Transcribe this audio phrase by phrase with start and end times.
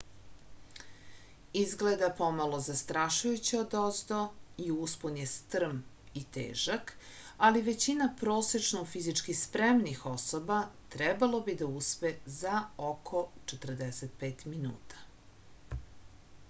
[1.59, 4.21] izgleda pomalo zastrašujuće odozdo
[4.63, 5.75] i uspon je strm
[6.21, 6.95] i težak
[7.49, 10.57] ali većina prosečno fizički spremnih osoba
[10.97, 13.25] trebalo bi da uspe za oko
[13.55, 15.77] 45 minuta